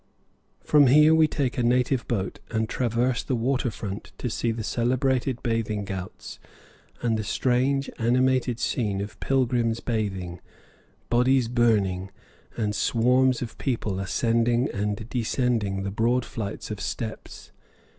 From 0.63 0.87
here 0.87 1.13
we 1.13 1.27
take 1.27 1.59
a 1.59 1.63
native 1.63 2.07
boat 2.07 2.39
and 2.49 2.67
traverse 2.67 3.21
the 3.21 3.35
water 3.35 3.69
front 3.69 4.13
to 4.17 4.31
see 4.31 4.51
the 4.51 4.63
celebrated 4.63 5.43
bathing 5.43 5.85
ghauts 5.85 6.39
and 7.03 7.19
the 7.19 7.23
strange, 7.23 7.87
animated 7.99 8.59
scene 8.59 8.99
of 8.99 9.19
pilgrims 9.19 9.79
bathing, 9.79 10.41
bodies 11.11 11.47
burning, 11.47 12.09
and 12.57 12.73
swarms 12.75 13.43
of 13.43 13.59
people 13.59 13.99
ascending 13.99 14.69
and 14.73 15.07
descending 15.07 15.83
the 15.83 15.91
broad 15.91 16.25
flights 16.25 16.71
of 16.71 16.81
steps. 16.81 17.51